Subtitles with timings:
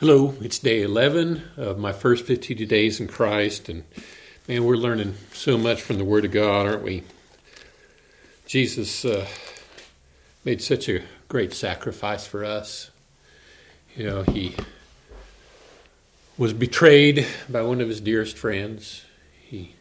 [0.00, 3.82] Hello, it's day 11 of my first 52 days in Christ, and
[4.46, 7.02] man, we're learning so much from the Word of God, aren't we?
[8.46, 9.26] Jesus uh,
[10.44, 12.92] made such a great sacrifice for us.
[13.96, 14.54] You know, he
[16.36, 19.04] was betrayed by one of his dearest friends.
[19.42, 19.74] He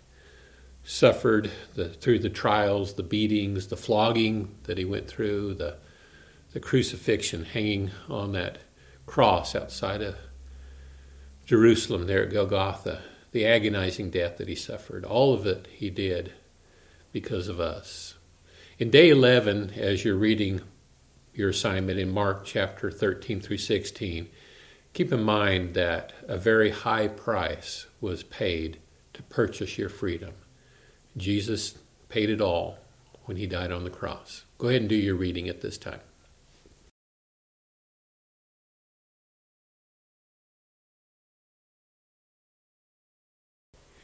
[0.84, 5.75] suffered the, through the trials, the beatings, the flogging that he went through, the,
[6.54, 8.57] the crucifixion, hanging on that
[9.08, 10.16] cross outside of
[11.46, 15.04] Jerusalem, there at Golgotha, the agonizing death that he suffered.
[15.04, 16.34] All of it he did
[17.12, 18.14] because of us.
[18.78, 20.62] In day 11, as you're reading
[21.34, 24.28] your assignment in Mark chapter 13 through 16,
[24.93, 28.78] keep in mind that a very high price was paid
[29.14, 30.34] to purchase your freedom.
[31.15, 31.76] Jesus
[32.09, 32.78] paid it all
[33.26, 34.44] when he died on the cross.
[34.58, 36.02] Go ahead and do your reading at this time.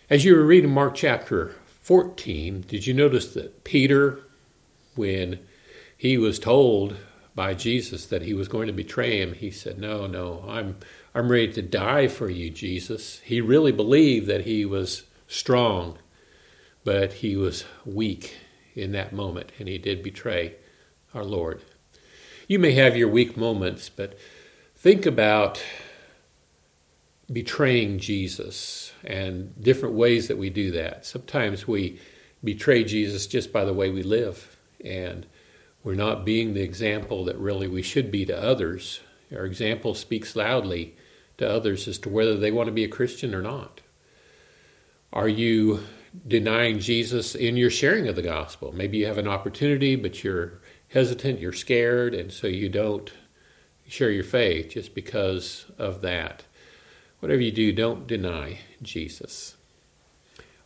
[0.10, 4.20] As you were reading Mark chapter 14, did you notice that Peter,
[4.96, 5.40] when
[5.96, 6.98] he was told
[7.34, 10.76] by Jesus that he was going to betray him, he said, "No, no, I'm
[11.16, 15.98] I'm ready to die for you, Jesus." He really believed that he was strong,
[16.84, 18.36] but he was weak
[18.76, 20.56] in that moment, and he did betray
[21.14, 21.62] our Lord.
[22.46, 24.18] You may have your weak moments, but
[24.76, 25.64] think about
[27.34, 31.06] betraying Jesus and different ways that we do that.
[31.06, 32.00] Sometimes we
[32.44, 35.26] betray Jesus just by the way we live, and
[35.84, 39.02] we're not being the example that really we should be to others.
[39.36, 40.96] Our example speaks loudly
[41.38, 43.82] to others as to whether they want to be a Christian or not.
[45.12, 45.82] Are you
[46.28, 48.72] denying Jesus in your sharing of the gospel?
[48.72, 53.12] Maybe you have an opportunity, but you're hesitant, you're scared, and so you don't
[53.88, 56.44] share your faith just because of that.
[57.24, 59.56] Whatever you do, don't deny Jesus.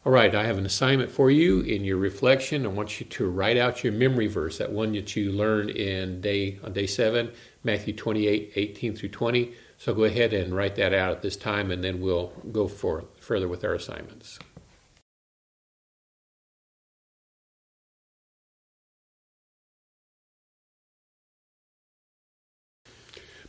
[0.03, 2.65] All right, I have an assignment for you in your reflection.
[2.65, 6.19] I want you to write out your memory verse, that one that you learned in
[6.19, 7.31] day on day seven,
[7.63, 9.53] Matthew 28, 18 through 20.
[9.77, 13.05] So go ahead and write that out at this time, and then we'll go for,
[13.19, 14.39] further with our assignments.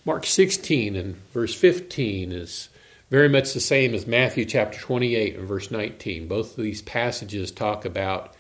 [0.05, 2.69] Mark 16 and verse 15 is
[3.11, 6.29] very much the same as Matthew chapter 28 and verse 19.
[6.29, 8.35] Both of these passages talk about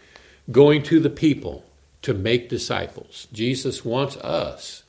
[0.50, 1.64] going to the people
[2.02, 3.28] to make disciples.
[3.32, 4.82] Jesus wants us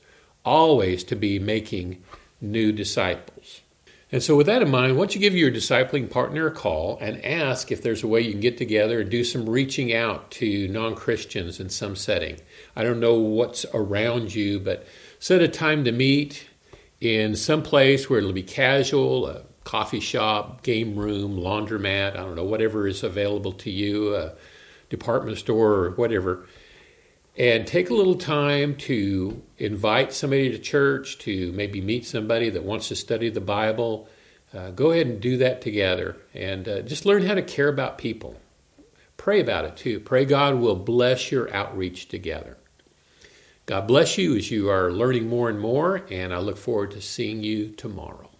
[0.44, 2.02] always to be making
[2.40, 3.60] new disciples.
[4.12, 6.98] And so, with that in mind, why don't you give your discipling partner a call
[7.00, 10.32] and ask if there's a way you can get together and do some reaching out
[10.32, 12.40] to non Christians in some setting?
[12.74, 14.84] I don't know what's around you, but
[15.20, 16.48] set a time to meet
[17.00, 22.42] in some place where it'll be casual, coffee shop, game room, laundromat, I don't know,
[22.42, 24.32] whatever is available to you, a
[24.88, 26.44] department store or whatever.
[27.38, 32.64] And take a little time to invite somebody to church, to maybe meet somebody that
[32.64, 34.08] wants to study the Bible.
[34.52, 37.96] Uh, go ahead and do that together and uh, just learn how to care about
[37.96, 38.40] people.
[39.16, 40.00] Pray about it too.
[40.00, 42.56] Pray God will bless your outreach together.
[43.66, 47.00] God bless you as you are learning more and more, and I look forward to
[47.00, 48.30] seeing you tomorrow.